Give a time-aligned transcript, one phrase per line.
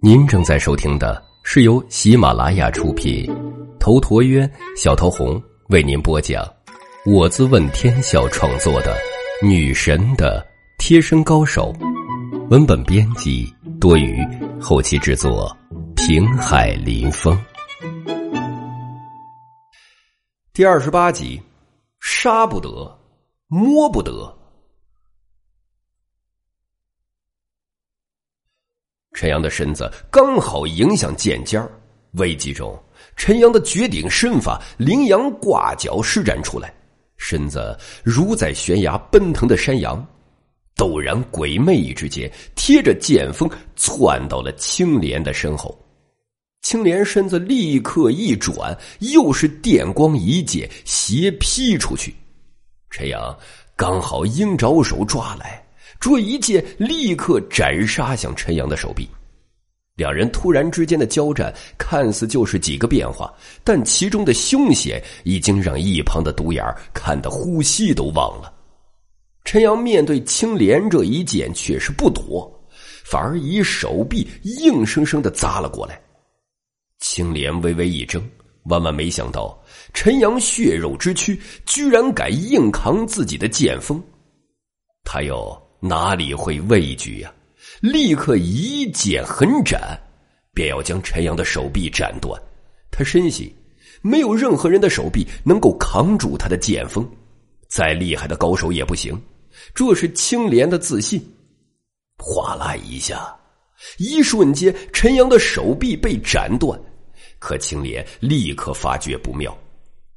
[0.00, 3.28] 您正在收听的是由喜马拉雅出品，
[3.80, 6.48] 头陀渊、小桃红为您播讲，
[7.04, 8.94] 我自问天笑创作的
[9.46, 10.46] 《女神的
[10.78, 11.72] 贴身高手》，
[12.50, 14.24] 文本编辑多余，
[14.60, 15.50] 后期制作
[15.96, 17.36] 平海林风。
[20.52, 21.42] 第二十八集，
[22.00, 22.96] 杀不得，
[23.48, 24.39] 摸不得。
[29.20, 31.70] 陈阳的身子刚好迎向剑尖儿，
[32.12, 32.74] 危机中，
[33.16, 36.72] 陈阳的绝顶身法羚羊挂角施展出来，
[37.18, 40.02] 身子如在悬崖奔腾的山羊，
[40.74, 45.78] 陡然鬼魅之间，贴着剑锋窜到了青莲的身后。
[46.62, 52.14] 青莲身子立刻一转，又是电光一剑斜劈出去，
[52.88, 53.38] 陈阳
[53.76, 55.62] 刚好鹰爪手抓来。
[55.98, 59.08] 这一剑立刻斩杀向陈阳的手臂，
[59.96, 63.32] 两人突然之间的交战，看似就是几个变化，
[63.64, 66.64] 但其中的凶险已经让一旁的独眼
[66.94, 68.52] 看得呼吸都忘了。
[69.44, 72.50] 陈阳面对青莲这一剑却是不躲，
[73.04, 76.00] 反而以手臂硬生生的砸了过来。
[77.00, 78.22] 青莲微微一怔，
[78.64, 79.58] 万万没想到
[79.92, 84.02] 陈阳血肉之躯居然敢硬扛自己的剑锋，
[85.04, 85.69] 他又。
[85.80, 87.32] 哪里会畏惧呀？
[87.80, 89.98] 立刻一剑横斩，
[90.52, 92.40] 便要将陈阳的手臂斩断。
[92.90, 93.50] 他深信，
[94.02, 97.08] 没有任何人的手臂能够扛住他的剑锋，
[97.68, 99.18] 再厉害的高手也不行。
[99.74, 101.20] 这是青莲的自信。
[102.18, 103.34] 哗啦一下，
[103.98, 106.78] 一瞬间，陈阳的手臂被斩断。
[107.38, 109.56] 可青莲立刻发觉不妙，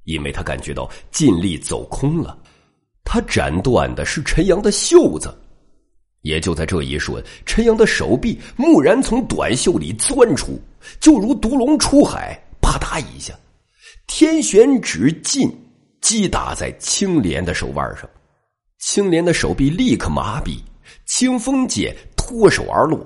[0.03, 2.38] 因为他感觉到劲力走空了。
[3.06, 5.34] 他斩断的是陈阳的袖子。
[6.23, 10.59] 也就在这一瞬，陈阳的手臂蓦然从短袖里钻出，
[10.99, 13.33] 就如毒龙出海，啪嗒一下，
[14.07, 15.50] 天旋指劲
[16.01, 18.09] 击打在青莲的手腕上，
[18.79, 20.57] 青莲的手臂立刻麻痹，
[21.06, 23.06] 清风剑脱手而落。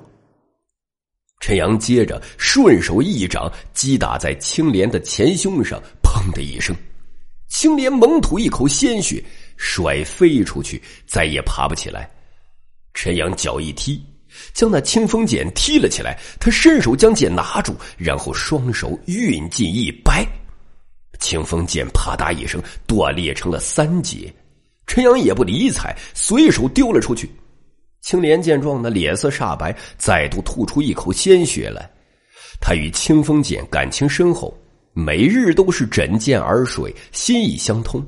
[1.39, 6.75] 陈阳接着顺手一掌击打在青莲的前胸上，砰的一声，
[7.49, 9.23] 青莲猛吐一口鲜血，
[9.55, 12.09] 甩飞出去，再也爬不起来。
[12.97, 14.03] 陈阳脚一踢，
[14.55, 16.17] 将那清风剑踢了起来。
[16.39, 20.25] 他伸手将剑拿住，然后双手运劲一掰，
[21.19, 24.33] 清风剑啪嗒一声断裂成了三截。
[24.87, 27.29] 陈阳也不理睬，随手丢了出去。
[28.01, 31.87] 青莲见状呢，脸色煞白，再度吐出一口鲜血来。
[32.59, 34.51] 他与清风剑感情深厚，
[34.93, 38.03] 每日都是枕剑而睡，心意相通。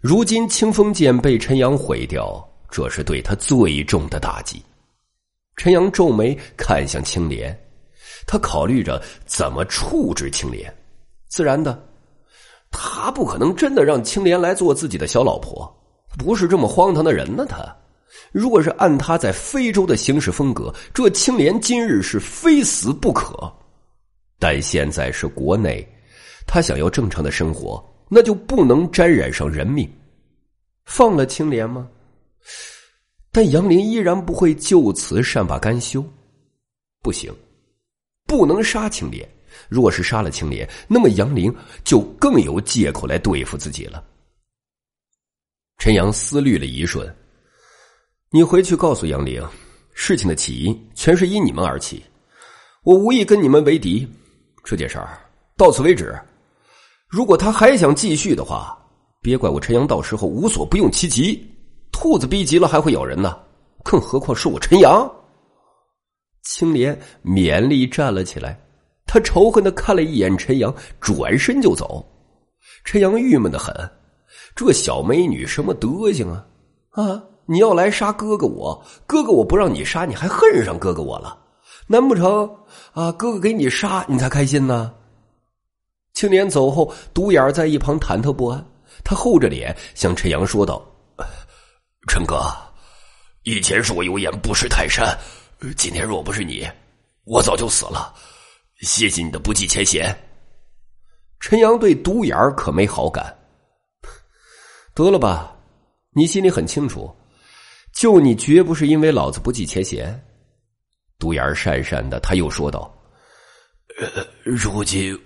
[0.00, 2.46] 如今清风剑被陈阳毁掉。
[2.70, 4.62] 这是对他最重的打击。
[5.56, 7.54] 陈阳皱眉看向青莲，
[8.26, 10.72] 他考虑着怎么处置青莲。
[11.28, 11.78] 自然的，
[12.70, 15.70] 他不可能真的让青莲来做自己的小老婆，
[16.18, 17.44] 不是这么荒唐的人呢。
[17.46, 17.58] 他
[18.32, 23.52] 如果是按他在非洲的行事风格，这青莲今日是非死不可。
[24.38, 25.86] 但现在是国内，
[26.46, 29.88] 他想要正常的生活，那就不能沾染上人命。
[30.86, 31.86] 放了青莲吗？
[33.32, 36.04] 但杨林依然不会就此善罢甘休，
[37.02, 37.32] 不行，
[38.26, 39.28] 不能杀青莲。
[39.68, 41.52] 若是杀了青莲，那么杨林
[41.84, 44.02] 就更有借口来对付自己了。
[45.78, 47.12] 陈阳思虑了一瞬，
[48.30, 49.44] 你回去告诉杨凌，
[49.92, 52.02] 事情的起因全是因你们而起，
[52.82, 54.08] 我无意跟你们为敌。
[54.64, 55.18] 这件事儿
[55.56, 56.18] 到此为止。
[57.08, 58.78] 如果他还想继续的话，
[59.20, 61.44] 别怪我陈阳到时候无所不用其极。
[61.92, 63.38] 兔子逼急了还会咬人呢，
[63.82, 65.10] 更何况是我陈阳。
[66.42, 68.58] 青莲勉力站了起来，
[69.06, 72.04] 他仇恨的看了一眼陈阳，转身就走。
[72.84, 73.74] 陈阳郁闷的很，
[74.54, 76.46] 这小美女什么德行啊？
[76.92, 81.38] 啊，你要来杀哥哥我，哥哥我不让你杀，你还恨上哥哥我了？
[81.86, 82.48] 难不成
[82.92, 84.94] 啊，哥哥给你杀你才开心呢？
[86.14, 88.64] 青莲走后，独眼在一旁忐忑不安，
[89.04, 90.82] 他厚着脸向陈阳说道。
[92.08, 92.50] 陈哥，
[93.42, 95.16] 以前是我有眼不识泰山，
[95.76, 96.66] 今天若不是你，
[97.24, 98.14] 我早就死了。
[98.80, 100.18] 谢谢你的不计前嫌。
[101.40, 103.36] 陈阳对独眼儿可没好感。
[104.94, 105.54] 得了吧，
[106.12, 107.14] 你心里很清楚，
[107.92, 110.18] 救你绝不是因为老子不计前嫌。
[111.18, 112.92] 独眼儿讪讪的，他又说道
[114.00, 115.16] ：“呃，如今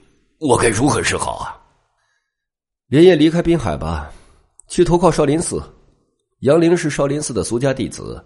[0.41, 1.56] 我该如何是好啊？
[2.88, 4.12] 连夜离开滨海吧，
[4.69, 5.62] 去投靠少林寺。”
[6.44, 8.23] 杨凌是少林寺的俗家弟子，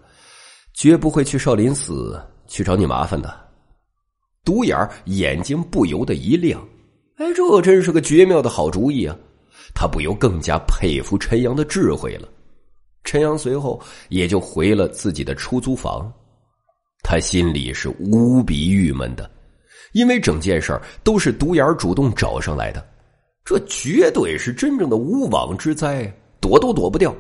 [0.75, 3.33] 绝不会去少林寺去找你麻烦的。
[4.45, 6.61] 独眼眼睛不由得一亮，
[7.19, 9.17] 哎，这真是个绝妙的好主意啊！
[9.73, 12.29] 他不由更加佩服陈阳的智慧了。
[13.05, 16.13] 陈阳随后也就回了自己的出租房，
[17.05, 19.31] 他心里是无比郁闷的，
[19.93, 22.85] 因为整件事都是独眼主动找上来的，
[23.45, 27.15] 这绝对是真正的无妄之灾，躲都躲不掉。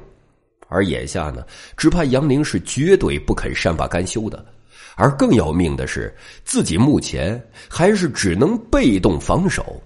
[0.68, 1.44] 而眼下呢，
[1.76, 4.44] 只怕杨凌是绝对不肯善罢甘休的。
[4.96, 9.80] 而更要命的是，自己目前还是只能被动防守。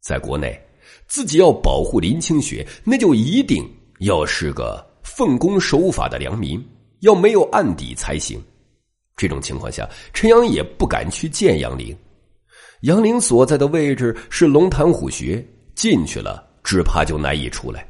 [0.00, 0.60] 在国内，
[1.06, 3.64] 自己要保护林清雪，那就一定
[4.00, 6.60] 要是个奉公守法的良民，
[7.00, 8.42] 要没有案底才行。
[9.16, 11.96] 这种情况下，陈阳也不敢去见杨凌。
[12.80, 15.42] 杨凌所在的位置是龙潭虎穴，
[15.76, 17.88] 进去了只怕就难以出来。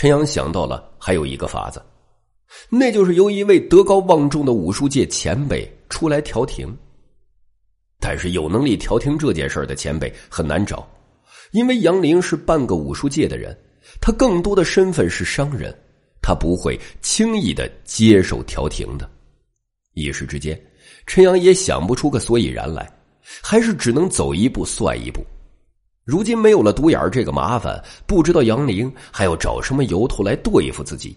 [0.00, 1.78] 陈阳想到了还有一个法子。
[2.70, 6.74] 那就是由一位德高望重的武术界前辈出来调停，
[7.98, 10.88] 但是有能力调停这件事的前辈很难找，
[11.50, 13.54] 因为杨凌是半个武术界的人，
[14.00, 15.70] 他更多的身份是商人，
[16.22, 19.06] 他不会轻易的接受调停的。
[19.92, 20.58] 一时之间，
[21.06, 22.90] 陈阳也想不出个所以然来，
[23.42, 25.22] 还是只能走一步算一步。
[26.04, 31.16] 如今没有了独眼这个麻烦，不知道杨凌还要找什么由头来对付自己。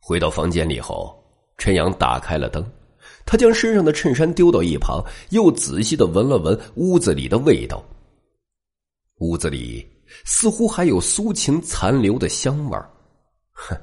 [0.00, 1.16] 回到房间里后，
[1.56, 2.64] 陈阳打开了灯，
[3.24, 7.84] 他将身上的衬衫丢到一旁，又仔细的闻了闻屋子里的味道。
[9.18, 9.86] 屋子里
[10.24, 12.90] 似乎还有苏晴残留的香味儿。
[13.52, 13.76] 哼，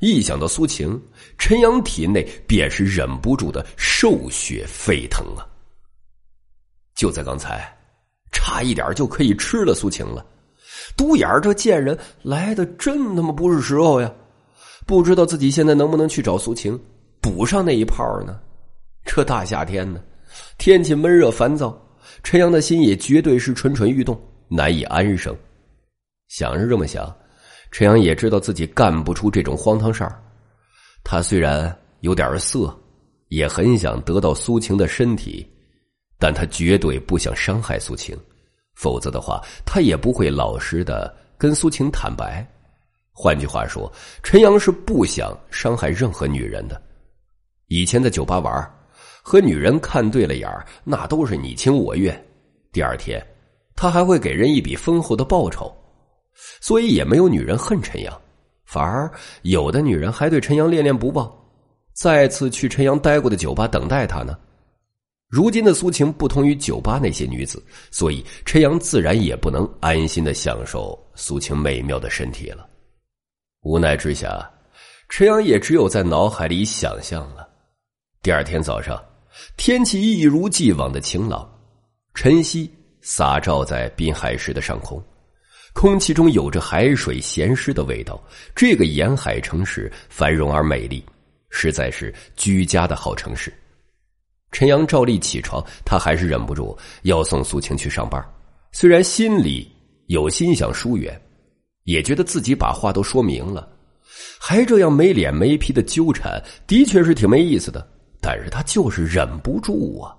[0.00, 1.00] 一想到苏晴，
[1.36, 5.46] 陈阳体内便是忍不住的兽血沸腾啊！
[6.94, 7.77] 就在刚才，
[8.38, 10.24] 差一点就可以吃了苏晴了。
[10.96, 14.10] 独眼这贱人来的真他妈不是时候呀！
[14.86, 16.78] 不知道自己现在能不能去找苏晴
[17.20, 18.38] 补上那一炮呢？
[19.04, 20.00] 这大夏天的，
[20.56, 21.76] 天气闷热烦躁，
[22.22, 25.36] 陈阳的心也绝对是蠢蠢欲动，难以安生。
[26.28, 27.12] 想是这么想，
[27.72, 30.22] 陈阳也知道自己干不出这种荒唐事儿。
[31.02, 32.74] 他虽然有点色，
[33.28, 35.46] 也很想得到苏晴的身体，
[36.18, 38.16] 但他绝对不想伤害苏晴，
[38.78, 42.46] 否则的话，他也不会老实的跟苏晴坦白。
[43.12, 43.92] 换句话说，
[44.22, 46.80] 陈阳是不想伤害任何女人的。
[47.66, 48.70] 以前在酒吧玩，
[49.20, 50.48] 和女人看对了眼
[50.84, 52.24] 那都是你情我愿。
[52.70, 53.20] 第二天，
[53.74, 55.74] 他还会给人一笔丰厚的报酬，
[56.60, 58.16] 所以也没有女人恨陈阳，
[58.64, 59.10] 反而
[59.42, 61.28] 有的女人还对陈阳恋恋不忘，
[61.94, 64.38] 再次去陈阳待过的酒吧等待他呢。
[65.28, 72.66] 如今的苏晴不同于酒吧那些女子，所以陈阳自然也不能安心的享受苏晴美妙的身体了。
[73.60, 74.50] 无奈之下，
[75.10, 77.46] 陈阳也只有在脑海里想象了。
[78.22, 78.98] 第二天早上，
[79.58, 81.46] 天气一如既往的晴朗，
[82.14, 82.70] 晨曦
[83.02, 85.02] 洒照在滨海市的上空，
[85.74, 88.18] 空气中有着海水咸湿的味道。
[88.56, 91.04] 这个沿海城市繁荣而美丽，
[91.50, 93.52] 实在是居家的好城市。
[94.50, 98.24] 陈阳照例起床，他还是忍不住要送苏晴去上班，
[98.72, 99.70] 虽然心里
[100.06, 101.20] 有心想疏远。
[101.84, 103.66] 也觉得自己把话都说明了，
[104.38, 107.88] 还这样没脸没皮的纠缠，的确是挺没意思的。
[108.20, 110.14] 但是他就是忍不住啊。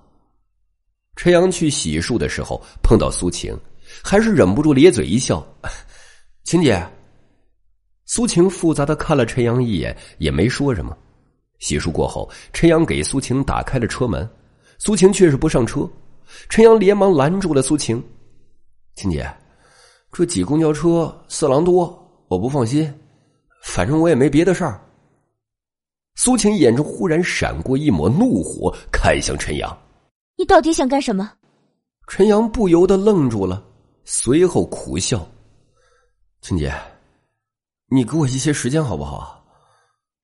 [1.16, 3.56] 陈阳去洗漱的时候碰到苏晴，
[4.04, 5.46] 还是忍不住咧嘴一笑
[6.44, 6.84] ：“晴姐。”
[8.08, 10.98] 苏晴复杂的看了陈阳一眼，也没说什么。
[11.60, 14.28] 洗漱过后，陈阳给苏晴打开了车门，
[14.78, 15.88] 苏晴却是不上车。
[16.48, 18.04] 陈阳连忙拦住了苏晴
[18.96, 19.30] ：“晴姐。”
[20.12, 21.86] 这挤公交车色狼多，
[22.28, 22.92] 我不放心。
[23.62, 24.82] 反正我也没别的事儿。
[26.16, 29.78] 苏晴眼中忽然闪过一抹怒火，看向陈阳
[30.36, 31.32] ：“你到底想干什么？”
[32.08, 33.64] 陈阳不由得愣住了，
[34.04, 35.28] 随后苦笑
[36.42, 36.74] ：“青姐，
[37.90, 39.39] 你给我一些时间好不好？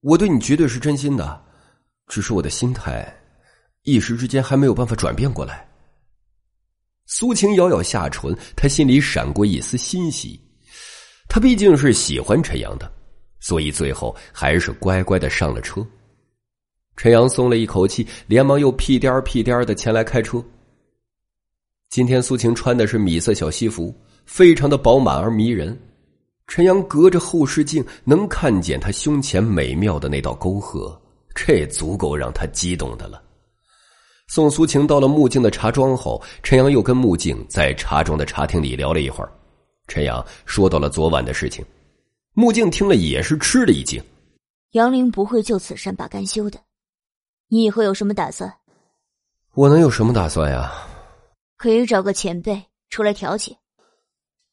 [0.05, 1.43] 我对你绝对是真心的，
[2.05, 3.11] 只是我的心态
[3.81, 5.67] 一时之间还没有办法转变过来。”
[7.07, 10.39] 苏晴咬咬下唇，她心里闪过一丝欣喜。
[11.27, 12.91] 她毕竟是喜欢陈阳的，
[13.39, 15.83] 所以最后还是乖乖的上了车。
[16.95, 20.43] 陈阳松了一口气，连忙又屁颠儿屁颠儿的前来开车。
[21.89, 23.91] 今天苏晴穿的是米色小西服，
[24.27, 25.75] 非常的饱满而迷人。
[26.47, 30.99] 陈阳隔着后视镜能看见他胸前美妙的那道沟壑，
[31.33, 33.21] 这足够让他激动的了。
[34.27, 39.31] 宋苏晴到了木镜的茶庄后，陈阳又跟木镜在茶庄的茶厅里聊了一会儿。
[39.87, 41.63] 陈阳说到了昨晚的事情，
[42.33, 44.01] 木镜听了也是吃了一惊。
[44.71, 46.59] 杨玲不会就此善罢甘休的，
[47.49, 48.51] 你以后有什么打算？
[49.53, 50.71] 我能有什么打算呀？
[51.57, 53.55] 可以找个前辈出来调解。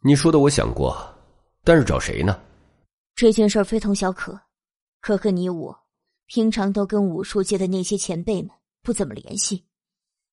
[0.05, 0.97] 你说的我想过，
[1.65, 2.41] 但是找谁呢？
[3.15, 4.41] 这件事非同小可，
[5.01, 5.79] 可可你我
[6.27, 8.51] 平常都跟武术界的那些前辈们
[8.83, 9.65] 不怎么联系，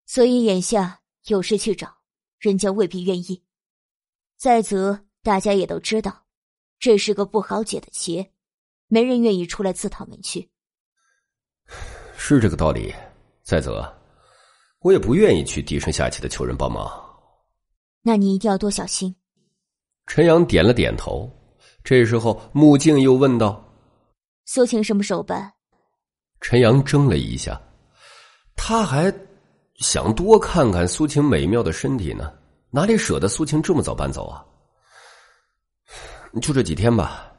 [0.05, 1.93] 所以眼下有事去找，
[2.39, 3.43] 人家未必愿意。
[4.37, 6.25] 再则，大家也都知道，
[6.79, 8.31] 这是个不好解的结，
[8.87, 10.49] 没人愿意出来自讨没趣。
[12.17, 12.93] 是这个道理。
[13.43, 13.91] 再则，
[14.79, 16.87] 我也不愿意去低声下气的求人帮忙。
[18.01, 19.15] 那你一定要多小心。
[20.09, 21.29] 陈阳点了点头。
[21.83, 23.63] 这时候，穆静又问道
[24.45, 25.49] ：“苏晴什么时候搬？”
[26.41, 27.59] 陈阳怔了一下，
[28.55, 29.13] 他还
[29.75, 32.33] 想多看看苏晴美妙的身体呢，
[32.71, 34.43] 哪里舍得苏晴这么早搬走啊？
[36.41, 37.31] 就这几天吧。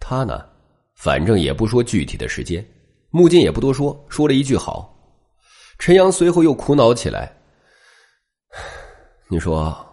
[0.00, 0.44] 他呢，
[0.94, 2.64] 反正也不说具体的时间。
[3.10, 4.94] 穆静也不多说，说了一句好。
[5.78, 7.32] 陈阳随后又苦恼起来
[9.30, 9.87] ：“你说，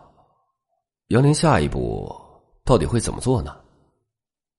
[1.08, 2.14] 杨林下一步
[2.64, 3.56] 到底会怎么做呢？”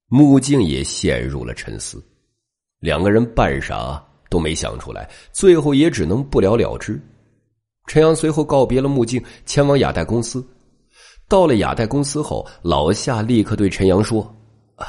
[0.09, 2.01] 穆静也陷入了沉思，
[2.79, 4.01] 两个人半晌
[4.31, 7.01] 都没想出来，最后也只能不了了之。
[7.89, 10.47] 陈阳随后告别了穆静，前往雅代公司。
[11.29, 14.23] 到了雅代公司后，老夏立刻对陈阳说
[14.77, 14.87] ：“啊，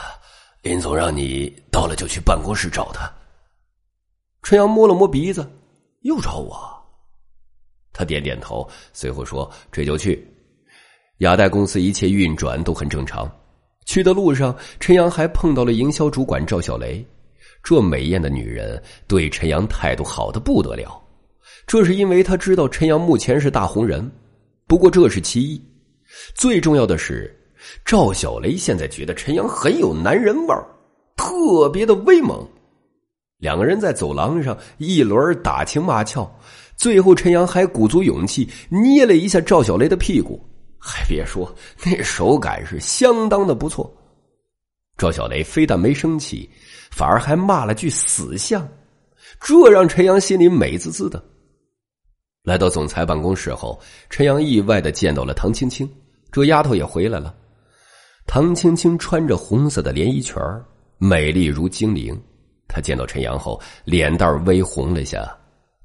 [0.62, 3.12] 林总让你到了就去办公室找他。”
[4.44, 5.50] 陈阳摸了摸鼻子，
[6.02, 6.56] 又找我。
[7.92, 10.32] 他点点头，随后说：“这就去。”
[11.20, 13.30] 雅代公司一切运转都很正常。
[13.86, 17.06] 去的路上，陈阳还碰到了营销主管赵小雷。
[17.64, 21.02] 这美艳的女人对陈阳态度好的不得了，
[21.66, 24.10] 这是因为她知道陈阳目前是大红人。
[24.68, 25.62] 不过这是其一，
[26.36, 27.36] 最重要的是，
[27.84, 30.64] 赵小雷现在觉得陈阳很有男人味儿，
[31.16, 32.48] 特别的威猛。
[33.40, 36.30] 两个人在走廊上一轮打情骂俏，
[36.76, 40.42] 最后陈阳还鼓足勇气捏了一下赵小雷的屁股。
[40.80, 41.54] 还别说，
[41.86, 43.92] 那手感是相当的不错。
[44.98, 46.50] 赵小雷非但没生气，
[46.90, 48.68] 反而还骂了句“死相”，
[49.40, 51.24] 这让陈阳心里美滋滋的。
[52.44, 53.80] 来到总裁办公室后，
[54.10, 55.88] 陈阳意外的见到了唐青青，
[56.32, 57.36] 这丫头也回来了。
[58.26, 60.36] 唐青青穿着红色的连衣裙
[60.98, 62.20] 美丽如精灵。
[62.68, 65.30] 她见到陈阳后，脸蛋微红了下，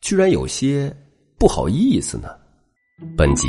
[0.01, 0.95] 居然有些
[1.39, 2.29] 不好意思呢。
[3.17, 3.49] 本集。